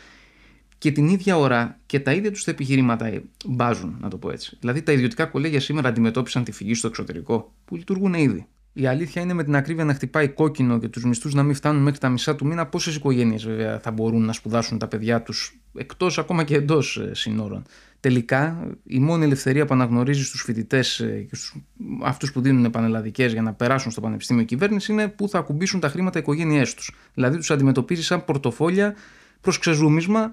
[0.79, 4.57] Και την ίδια ώρα και τα ίδια τους τα επιχειρήματα μπάζουν, να το πω έτσι.
[4.61, 8.47] Δηλαδή, τα ιδιωτικά κολέγια σήμερα αντιμετώπισαν τη φυγή στο εξωτερικό, που λειτουργούν ήδη.
[8.73, 11.83] Η αλήθεια είναι με την ακρίβεια να χτυπάει κόκκινο και τους μισθούς να μην φτάνουν
[11.83, 12.67] μέχρι τα μισά του μήνα.
[12.67, 17.15] Πόσες οικογένειες βέβαια θα μπορούν να σπουδάσουν τα παιδιά τους εκτός ακόμα και εντός ε,
[17.15, 17.63] συνόρων.
[18.01, 21.57] Τελικά, η μόνη ελευθερία που αναγνωρίζεις στους φοιτητές ε, και στους
[22.03, 25.89] αυτούς που δίνουν πανελλαδικέ για να περάσουν στο πανεπιστήμιο κυβέρνηση είναι που θα ακουμπήσουν τα
[25.89, 26.95] χρήματα οι οικογένειές τους.
[27.15, 28.95] Δηλαδή, τους αντιμετωπίζεις σαν πορτοφόλια
[29.41, 30.33] προς ξεζούμισμα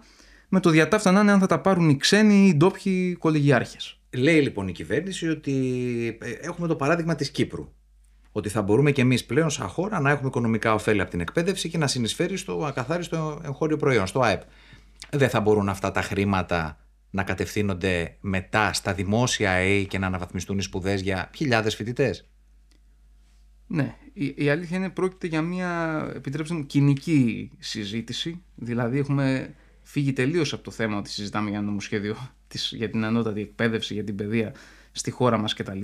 [0.49, 3.77] με το διατάφτα να είναι αν θα τα πάρουν οι ξένοι ή οι ντόπιοι κολεγιάρχε.
[4.17, 5.53] Λέει λοιπόν η εγχωριου ότι
[6.21, 7.71] ε, έχουμε το παράδειγμα της Κύπρου
[8.31, 11.69] ότι θα μπορούμε και εμείς πλέον σαν χώρα να έχουμε οικονομικά ωφέλη από την εκπαίδευση
[11.69, 14.41] και να συνεισφέρει στο ακαθάριστο εγχώριο προϊόν, στο ΑΕΠ.
[15.09, 20.57] Δεν θα μπορούν αυτά τα χρήματα να κατευθύνονται μετά στα δημόσια ΑΕ και να αναβαθμιστούν
[20.57, 22.29] οι σπουδές για χιλιάδες φοιτητές;
[23.67, 28.43] Ναι, η, η αλήθεια είναι πρόκειται για μια, επιτρέψτε μου, κοινική συζήτηση.
[28.55, 32.15] Δηλαδή έχουμε φύγει τελείως από το θέμα ότι συζητάμε για ένα νομοσχέδιο
[32.79, 34.53] για την ανώτατη εκπαίδευση, για την παιδεία
[34.91, 35.81] στη χώρα μας κτλ.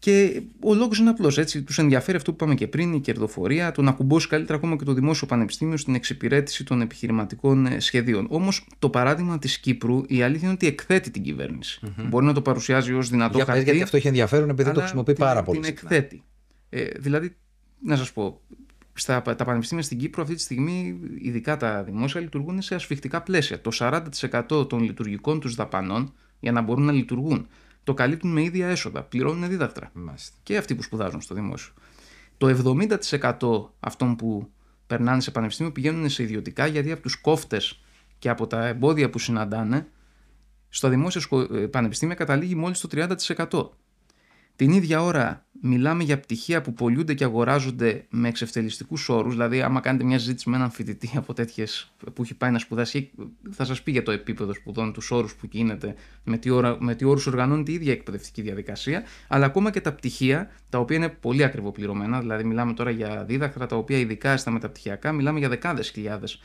[0.00, 1.38] Και ο λόγος είναι απλός.
[1.64, 4.84] Τους ενδιαφέρει αυτό που είπαμε και πριν, η κερδοφορία, το να κουμπώσει καλύτερα ακόμα και
[4.84, 8.26] το δημόσιο πανεπιστήμιο στην εξυπηρέτηση των επιχειρηματικών ε, σχεδίων.
[8.30, 12.42] Όμως το παράδειγμα της Κύπρου, η αλήθεια είναι ότι εκθέτει την κυβερνηση Μπορεί να το
[12.42, 13.62] παρουσιάζει ως δυνατό Για χαρτί.
[13.62, 15.60] Γιατί αυτό έχει ενδιαφέρον επειδή το χρησιμοποιεί πάρα πολύ.
[15.60, 16.22] Την εκθέτει.
[16.68, 17.36] Ε, δηλαδή,
[17.82, 18.40] να σας πω,
[18.92, 23.60] στα, τα πανεπιστήμια στην Κύπρο αυτή τη στιγμή, ειδικά τα δημόσια, λειτουργούν σε ασφιχτικά πλαίσια.
[23.60, 27.46] Το 40% των λειτουργικών τους δαπανών για να μπορούν να λειτουργούν
[27.90, 29.02] το καλύπτουν με ίδια έσοδα.
[29.02, 29.90] Πληρώνουν δίδακτρα.
[29.92, 30.36] Μάλιστα.
[30.42, 31.72] Και αυτοί που σπουδάζουν στο δημόσιο.
[32.36, 32.76] Το
[33.38, 34.50] 70% αυτών που
[34.86, 37.82] περνάνε σε πανεπιστήμιο πηγαίνουν σε ιδιωτικά γιατί από τους κόφτες
[38.18, 39.86] και από τα εμπόδια που συναντάνε,
[40.68, 42.88] στο δημόσιο ε, πανεπιστήμιο καταλήγει μόλις το
[43.50, 43.68] 30%.
[44.56, 49.32] Την ίδια ώρα μιλάμε για πτυχία που πολλούνται και αγοράζονται με εξευτελιστικούς όρους.
[49.32, 53.10] Δηλαδή, άμα κάνετε μια συζήτηση με έναν φοιτητή από τέτοιες που έχει πάει να σπουδάσει,
[53.50, 55.94] θα σας πει για το επίπεδο σπουδών, τους όρους που γίνεται,
[56.24, 59.92] με τι, ώρα, με τι όρους οργανώνεται η ίδια εκπαιδευτική διαδικασία, αλλά ακόμα και τα
[59.92, 62.20] πτυχία, τα οποία είναι πολύ ακριβοπληρωμένα.
[62.20, 66.40] Δηλαδή, μιλάμε τώρα για δίδακτρα, τα οποία ειδικά στα μεταπτυχιακά, μιλάμε για δεκάδες χιλιάδες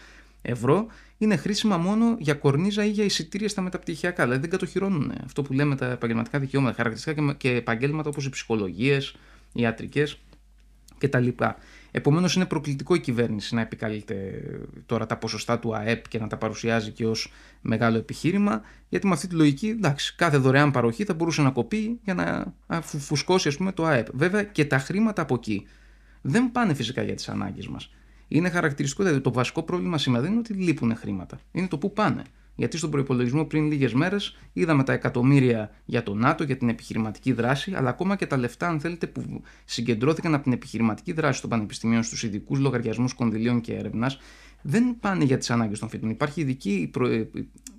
[0.45, 0.85] ευρώ
[1.17, 4.23] είναι χρήσιμα μόνο για κορνίζα ή για εισιτήρια στα μεταπτυχιακά.
[4.23, 9.15] Δηλαδή δεν κατοχυρώνουν αυτό που λέμε τα επαγγελματικά δικαιώματα, χαρακτηριστικά και επαγγέλματα όπως οι ψυχολογίες,
[9.53, 10.19] οι ιατρικές
[10.97, 11.27] κτλ.
[11.91, 14.43] Επομένως, είναι προκλητικό η κυβέρνηση να επικαλείται
[14.85, 17.31] τώρα τα ποσοστά του ΑΕΠ και να τα παρουσιάζει και ως
[17.61, 21.99] μεγάλο επιχείρημα, γιατί με αυτή τη λογική, εντάξει, κάθε δωρεάν παροχή θα μπορούσε να κοπεί
[22.03, 24.07] για να φουσκώσει ας πούμε, το ΑΕΠ.
[24.13, 25.67] Βέβαια και τα χρήματα από εκεί
[26.21, 27.89] δεν πάνε φυσικά για τις ανάγκες μας
[28.27, 29.03] είναι χαρακτηριστικό.
[29.03, 31.39] Δηλαδή, το βασικό πρόβλημα σήμερα δεν είναι ότι λείπουν χρήματα.
[31.51, 32.23] Είναι το πού πάνε.
[32.55, 37.31] Γιατί στον προπολογισμό πριν λίγες μέρες είδαμε τα εκατομμύρια για το ΝΑΤΟ, για την επιχειρηματική
[37.31, 41.49] δράση, αλλά ακόμα και τα λεφτά, αν θέλετε, που συγκεντρώθηκαν από την επιχειρηματική δράση των
[41.49, 44.17] πανεπιστημίων στους ειδικούς λογαριασμούς κονδυλίων και έρευνας,
[44.61, 46.11] δεν πάνε για τις ανάγκες των φοιτητών.
[46.11, 47.07] Υπάρχει ειδική προ...
[47.07, 47.29] Ε,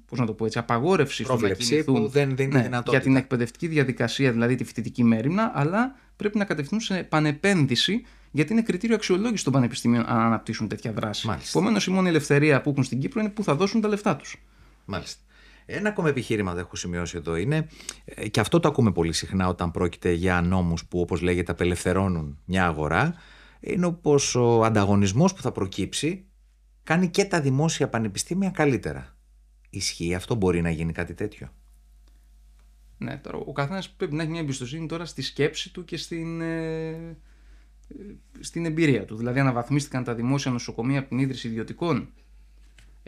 [0.09, 3.01] πώς να το πω έτσι, απαγόρευση στο να κινηθούν που δεν, δεν είναι ναι, για
[3.01, 8.63] την εκπαιδευτική διαδικασία, δηλαδή τη φοιτητική μέρημνα, αλλά πρέπει να κατευθυνούν σε πανεπένδυση γιατί είναι
[8.63, 11.29] κριτήριο αξιολόγησης των πανεπιστημίων αν αναπτύσσουν τέτοια δράση.
[11.49, 14.43] Επομένως, η μόνη ελευθερία που έχουν στην Κύπρο είναι που θα δώσουν τα λεφτά τους.
[14.85, 15.21] Μάλιστα.
[15.67, 17.69] Ένα ακόμα επιχείρημα που έχω σημειώσει εδώ είναι,
[18.05, 22.39] ε, και αυτό το ακούμε πολύ συχνά όταν πρόκειται για νόμους που όπως λέγεται απελευθερώνουν
[22.45, 23.15] μια αγορά,
[23.61, 26.25] είναι πως ο ανταγωνισμός που θα προκύψει
[26.83, 29.16] κάνει και τα δημόσια πανεπιστήμια καλύτερα.
[29.71, 31.53] Ισχύει αυτό, μπορεί να γίνει κάτι τέτοιο;
[32.99, 36.41] Ναι, τώρα ο καθένας πρέπει να έχει μια εμπιστοσύνη τώρα στη σκέψη του και στην,
[36.41, 37.17] ε, ε,
[38.41, 39.17] στην εμπειρία του.
[39.17, 42.09] Δηλαδή, αναβαθμίστηκαν τα δημόσια νοσοκομεία από την ίδρυση ιδιωτικών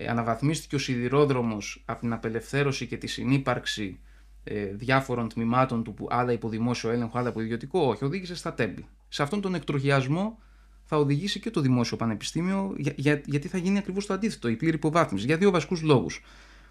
[0.00, 4.00] ε, αναβαθμίστηκε ο σιδηρόδρομος από την απελευθέρωση και τη συνύπαρξη
[4.44, 8.54] ε, διάφορων τμήματων του που άλλα υπό δημόσιο έλεγχο, άλλα υπό ιδιωτικό, όχι, οδήγησε στα
[8.54, 8.86] τέμπη.
[9.08, 10.38] Σε αυτόν τον εκτροχιασμό
[10.84, 14.56] θα οδηγήσει και το δημόσιο πανεπιστήμιο, για, για, γιατί θα γίνει ακριβώς το αντίθετο, η
[14.56, 16.22] πλήρη υποβάθμιση, για δύο βασικούς λόγους.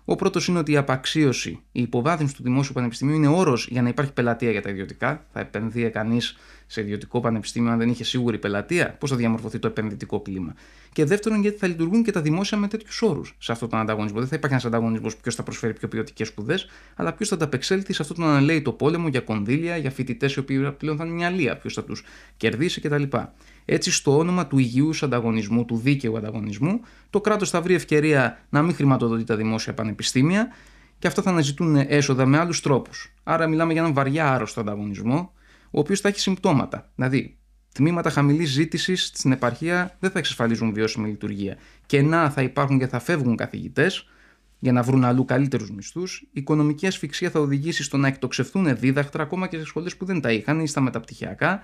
[0.09, 3.89] Ο πρώτος είναι ότι η απαξίωση, η υποβάθμιση του δημόσιου πανεπιστημίου είναι όρος για να
[3.89, 5.25] υπάρχει πελατεία για τα ιδιωτικά.
[5.33, 8.95] Θα επενδύει κανείς σε ιδιωτικό πανεπιστήμιο αν δεν είχε σίγουρη πελατεία.
[8.99, 10.53] Πώς θα διαμορφωθεί το επενδυτικό κλίμα.
[10.93, 14.19] Και δεύτερον, γιατί θα λειτουργούν και τα δημόσια με τέτοιους όρους σε αυτόν τον ανταγωνισμό.
[14.19, 17.93] Δεν θα υπάρχει ένας ανταγωνισμός ποιος θα προσφέρει πιο ποιοτικές σπουδές, αλλά ποιος θα ανταπεξέλθει
[17.93, 21.29] σε αυτόν τον το πόλεμο για κονδύλια, για φοιτητές οι οποίοι πλέον θα είναι μια
[21.29, 22.03] λία, ποιος θα τους
[22.37, 23.03] κερδίσει κτλ.
[23.65, 28.61] Έτσι, στο όνομα του υγιούς ανταγωνισμού, του δίκαιου ανταγωνισμού, το κράτος θα βρει ευκαιρία να
[28.61, 30.47] μην χρηματοδοτεί τα δημόσια πανεπιστήμια
[30.99, 33.13] και αυτά θα αναζητούν έσοδα με άλλους τρόπους.
[33.23, 35.33] Άρα, μιλάμε για έναν βαριά άρρωστο ανταγωνισμό,
[35.71, 36.91] ο οποίος θα έχει συμπτώματα.
[36.95, 37.37] Δηλαδή,
[37.73, 41.57] τμήματα χαμηλής ζήτησης στην επαρχία δεν θα εξασφαλίζουν βιώσιμη λειτουργία.
[41.85, 44.09] Κενά θα υπάρχουν και θα φεύγουν καθηγητές
[44.59, 46.21] για να βρουν αλλού καλύτερους μισθούς.
[46.21, 50.21] Η οικονομική ασφυξία θα οδηγήσει στο να εκτοξευθούν δίδακτρα ακόμα και σε σχολές που δεν
[50.21, 51.63] τα είχαν ή στα μεταπτυχιακά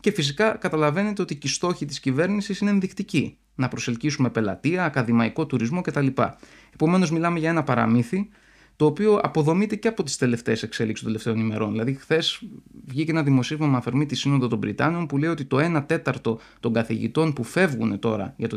[0.00, 3.38] και φυσικά καταλαβαίνετε ότι και οι στόχοι της κυβέρνησης είναι ενδεικτικοί.
[3.54, 6.06] Να προσελκύσουμε πελατεία, ακαδημαϊκό τουρισμό κτλ.
[6.74, 8.28] Επομένως, μιλάμε για ένα παραμύθι
[8.80, 11.70] το οποίο αποδομείται και από τις τελευταίες εξέλιξει των τελευταίων ημερών.
[11.70, 12.42] Δηλαδή, χθες
[12.86, 16.40] βγήκε ένα δημοσίευμα με αφορμή τη Σύνοδο των Βρυτάνων που λέει ότι το 1 τέταρτο
[16.60, 18.56] των καθηγητών που φεύγουν τώρα για το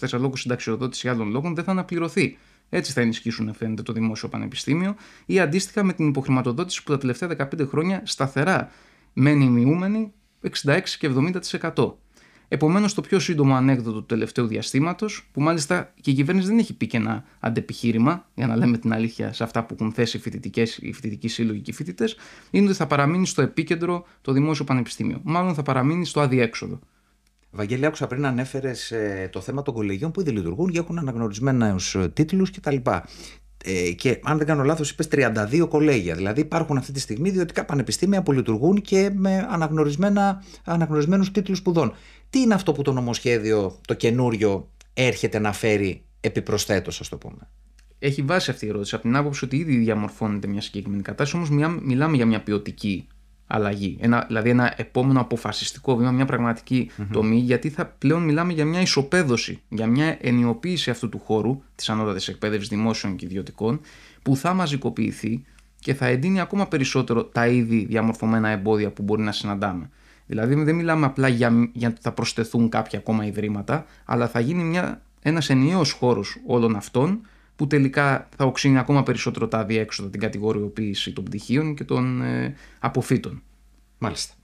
[0.00, 2.38] 2024 λόγω συνταξιοδότηση ή άλλων λόγων δεν θα αναπληρωθεί.
[2.68, 4.94] Έτσι θα ενισχύσουν, φαίνεται, το δημόσιο πανεπιστήμιο
[5.26, 8.70] ή αντίστοιχα με την υποχρηματοδότηση που τα τελευταία 15 χρόνια σταθερά
[9.12, 10.12] μένει μειούμενη
[10.64, 11.10] 66 και
[11.74, 11.92] 70%.
[12.52, 16.74] Επομένως, το πιο σύντομο ανέκδοτο του τελευταίου διαστήματος, που μάλιστα και η κυβέρνηση δεν έχει
[16.74, 20.20] πει και ένα αντεπιχείρημα, για να λέμε την αλήθεια σε αυτά που έχουν θέσει οι,
[20.20, 22.16] φοιτητικές, οι φοιτητικοί σύλλογοι και οι φοιτητές,
[22.50, 25.20] είναι ότι θα παραμείνει στο επίκεντρο το δημόσιο πανεπιστήμιο.
[25.22, 26.78] Μάλλον θα παραμείνει στο αδιέξοδο.
[27.50, 31.94] Βαγγέλη, άκουσα πριν ανέφερες ε, το θέμα των κολεγιών που ήδη λειτουργούν και έχουν αναγνωρισμένους
[31.94, 32.76] ε, τίτλους κτλ.
[33.64, 36.14] Ε, και αν δεν κάνω λάθος είπες 32 κολέγια.
[36.14, 41.94] Δηλαδή υπάρχουν αυτή τη στιγμή ιδιωτικά πανεπιστήμια που λειτουργούν και με αναγνωρισμένα, αναγνωρισμένους τίτλους σπουδών.
[42.30, 47.48] Τι είναι αυτό που το νομοσχέδιο, το καινούριο, έρχεται να φέρει επιπροσθέτως, ας το πούμε;
[47.98, 51.80] Έχει βάση αυτή η ερώτηση από την άποψη ότι ήδη διαμορφώνεται μια συγκεκριμένη κατάσταση, όμως
[51.82, 53.06] μιλάμε για μια ποιοτική
[53.54, 53.96] αλλαγή.
[54.00, 57.06] Ένα, δηλαδή ένα επόμενο αποφασιστικό βήμα, μια πραγματική mm-hmm.
[57.12, 61.88] τομή, γιατί θα πλέον μιλάμε για μια ισοπαίδωση, για μια ενιοποίηση αυτού του χώρου της
[61.88, 63.80] ανώτατης εκπαίδευσης δημόσιων και ιδιωτικών,
[64.22, 65.44] που θα μαζικοποιηθεί
[65.78, 69.90] και θα εντείνει ακόμα περισσότερο τα ήδη διαμορφωμένα εμπόδια που μπορεί να συναντάμε.
[70.26, 74.64] Δηλαδή δεν μιλάμε απλά για, για ότι θα προσθεθούν κάποια ακόμα ιδρύματα, αλλά θα γίνει
[74.64, 77.20] μια, ένας ενιαίος χώρος όλων αυτών
[77.62, 82.54] που τελικά θα οξύνει ακόμα περισσότερο τα διέξοδα, την κατηγοριοποίηση των πτυχίων και των ε,
[82.78, 83.42] αποφύτων.
[83.98, 84.34] Μάλιστα.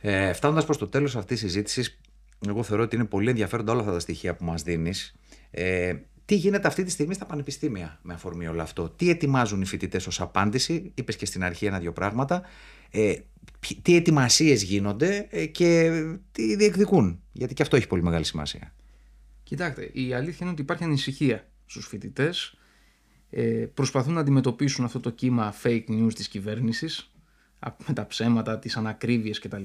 [0.00, 2.00] Ε, Φτάνοντας προς το τέλος αυτής της συζήτησης,
[2.48, 5.14] εγώ θεωρώ ότι είναι πολύ ενδιαφέροντα όλα αυτά τα στοιχεία που μας δίνεις.
[5.50, 9.66] Ε, τι γίνεται αυτή τη στιγμή στα πανεπιστήμια με αφορμή όλο αυτό; Τι ετοιμάζουν οι
[9.66, 12.42] φοιτητές ως απάντηση, είπες και στην αρχή ένα-δύο πράγματα.
[12.90, 13.14] Ε,
[13.82, 15.90] τι ετοιμασίες γίνονται ε, και
[16.32, 18.74] τι διεκδικούν; Γιατί και αυτό έχει πολύ μεγάλη σημασία.
[19.42, 22.54] Κοιτάξτε, η αλήθεια είναι ότι υπάρχει ανησυχία στους φοιτητές
[23.30, 27.12] ε, προσπαθούν να αντιμετωπίσουν αυτό το κύμα fake news της κυβέρνησης
[27.86, 29.64] με τα ψέματα, τις ανακρίβειες κτλ.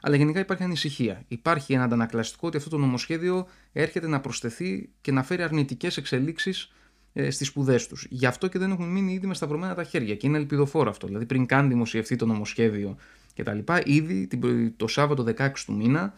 [0.00, 1.24] Αλλά γενικά υπάρχει ανησυχία.
[1.28, 6.72] Υπάρχει ένα αντανακλαστικό ότι αυτό το νομοσχέδιο έρχεται να προσθεθεί και να φέρει αρνητικές εξελίξεις
[7.12, 8.06] ε, στις σπουδές τους.
[8.10, 10.14] Γι' αυτό και δεν έχουν μείνει ήδη με σταυρωμένα τα χέρια.
[10.14, 11.06] Και είναι ελπιδοφόρο αυτό.
[11.06, 12.96] Δηλαδή, πριν καν δημοσιευτεί το νομοσχέδιο
[13.34, 14.28] κτλ., ήδη
[14.76, 16.14] το Σάββατο 16 του μήνα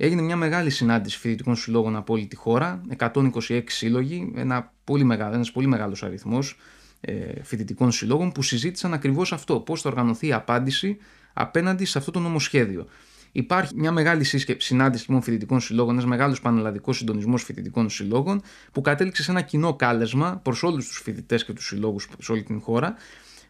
[0.00, 5.34] Έγινε μια μεγάλη συνάντηση φοιτητικών συλλόγων από όλη τη χώρα, 126 σύλλογοι, ένα πολύ μεγάλο,
[5.34, 6.56] ένας πολύ μεγάλος αριθμός
[7.00, 10.96] ε, φοιτητικών συλλόγων που συζήτησαν ακριβώς αυτό, πώς θα οργανωθεί η απάντηση
[11.32, 12.86] απέναντι σε αυτό το νομοσχέδιο.
[13.32, 18.80] Υπάρχει μια μεγάλη σύσκεψη, συνάντηση λοιπόν φοιτητικών συλλόγων, ένας μεγάλος πανελλαδικός συντονισμός φοιτητικών συλλόγων, που
[18.80, 22.60] κατέληξε σε ένα κοινό κάλεσμα προς όλους τους φοιτητές και τους συλλόγους σε όλη την
[22.60, 22.94] χώρα,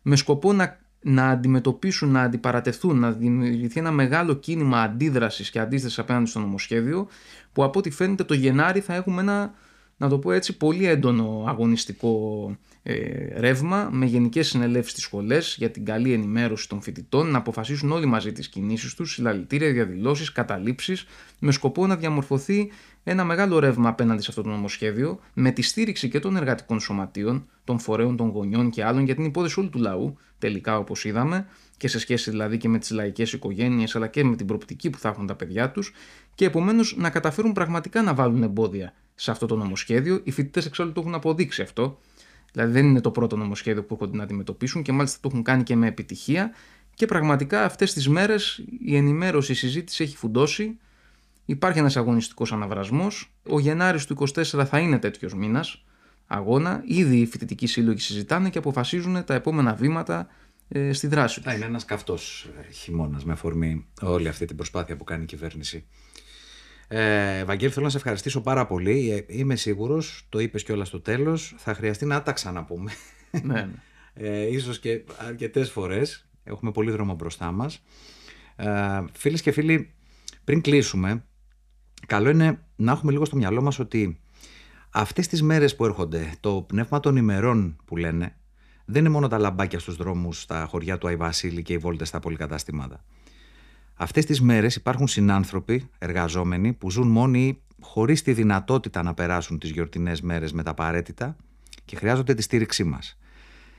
[0.02, 5.98] με σκοπό να να αντιμετωπίσουν, να αντιπαρατεθούν, να δημιουργηθεί ένα μεγάλο κίνημα αντίδρασης και αντίστασης
[5.98, 7.08] απέναντι στο νομοσχέδιο,
[7.52, 9.54] που από ό,τι φαίνεται το Γενάρη θα έχουμε ένα
[9.98, 12.56] να το πω έτσι, πολύ έντονο αγωνιστικό
[12.90, 17.92] ε, ρεύμα με γενικές συνελεύσεις στις σχολές για την καλή ενημέρωση των φοιτητών, να αποφασίσουν
[17.92, 21.06] όλοι μαζί τις κινήσεις τους, συλλαλητήρια, διαδηλώσεις, καταλήψεις,
[21.38, 22.70] με σκοπό να διαμορφωθεί
[23.04, 27.46] ένα μεγάλο ρεύμα απέναντι σε αυτό το νομοσχέδιο, με τη στήριξη και των εργατικών σωματείων,
[27.64, 31.46] των φορέων, των γονιών και άλλων, για την υπόθεση όλου του λαού, τελικά όπως είδαμε,
[31.76, 34.98] και σε σχέση δηλαδή και με τις λαϊκές οικογένειες, αλλά και με την προπτική που
[34.98, 35.92] θα έχουν τα παιδιά τους,
[36.34, 40.20] και επομένως να καταφέρουν πραγματικά να βάλουν εμπόδια σε αυτό το νομοσχέδιο.
[40.24, 41.98] Οι φοιτητές εξάλλου το έχουν αποδείξει αυτό.
[42.52, 45.62] Δηλαδή δεν είναι το πρώτο νομοσχέδιο που έχουν να αντιμετωπίσουν και μάλιστα το έχουν κάνει
[45.62, 46.50] και με επιτυχία.
[46.94, 50.78] Και πραγματικά αυτές τις μέρες η ενημέρωση, η συζήτηση έχει φουντώσει.
[51.44, 53.32] Υπάρχει ένας αγωνιστικός αναβρασμός.
[53.48, 55.84] Ο Γενάρης του 24 θα είναι τέτοιος μήνας
[56.26, 56.82] αγώνα.
[56.86, 60.28] Ήδη οι φοιτητικοί σύλλογοι συζητάνε και αποφασίζουν τα επόμενα βήματα
[60.68, 61.44] ε, στη δράση τους.
[61.44, 65.26] Θα είναι ένας καυτός ε, χειμώνας με αφορμή όλη αυτή την προσπάθεια που κάνει η
[65.26, 65.84] κυβέρνηση.
[66.88, 69.10] Ε, Βαγγέλη, θέλω να σε ευχαριστήσω πάρα πολύ.
[69.10, 72.92] Ε, είμαι σίγουρος, το είπες κιόλας στο τέλος, θα χρειαστεί να τα ξαναπούμε.
[73.42, 73.68] Ναι, ναι.
[74.20, 76.28] Ε, ίσως και αρκετές φορές.
[76.44, 77.82] Έχουμε πολύ δρόμο μπροστά μας.
[78.56, 78.68] Ε,
[79.12, 79.94] Φίλες και φίλοι,
[80.44, 81.24] πριν κλείσουμε,
[82.06, 84.20] καλό είναι να έχουμε λίγο στο μυαλό μας ότι
[84.90, 88.36] αυτές τις μέρες που έρχονται, το πνεύμα των ημερών που λένε,
[88.84, 92.20] δεν είναι μόνο τα λαμπάκια στους δρόμους στα χωριά του Αϊβασίλη και οι βόλτες στα
[92.20, 93.04] πολυκαταστήματα.
[94.00, 99.70] Αυτές τις μέρες υπάρχουν συνάνθρωποι, εργαζόμενοι, που ζουν μόνοι χωρίς τη δυνατότητα να περάσουν τις
[99.70, 101.36] γιορτινές μέρες με τα απαραίτητα
[101.84, 103.18] και χρειάζονται τη στήριξή μας.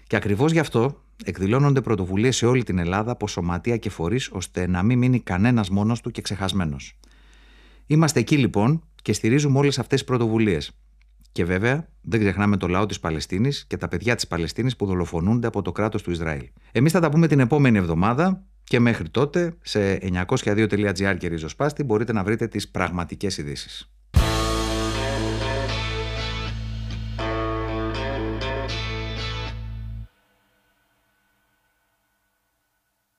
[0.08, 4.68] Και ακριβώς γι' αυτό εκδηλώνονται πρωτοβουλίες σε όλη την Ελλάδα από σωματεία και φορείς ώστε
[4.68, 6.98] να μην μείνει κανένας μόνος του και ξεχασμένος.
[7.86, 10.72] Είμαστε εκεί λοιπόν και στηρίζουμε όλες αυτές τις πρωτοβουλίες.
[11.32, 15.48] Και βέβαια δεν ξεχνάμε το λαό της Παλαιστίνης και τα παιδιά της Παλαιστίνης που δολοφονούνται
[15.48, 16.50] από το κράτος του Ισραήλ.
[16.72, 22.14] Εμείς θα τα πούμε την επόμενη εβδομάδα και μέχρι τότε σε 902.gr και ριζοσπάστη μπορείτε
[22.14, 23.92] να βρείτε τις πραγματικές ειδήσεις.